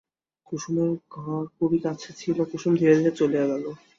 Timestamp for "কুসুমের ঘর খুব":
0.47-1.71